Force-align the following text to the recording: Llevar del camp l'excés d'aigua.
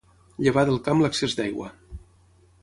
Llevar 0.45 0.63
del 0.69 0.79
camp 0.87 1.03
l'excés 1.03 1.37
d'aigua. 1.41 1.69